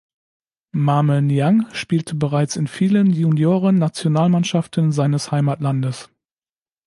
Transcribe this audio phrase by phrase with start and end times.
[0.73, 6.09] Mame Niang spielte bereits in vielen Juniorennationalmannschaften seines Heimatlandes.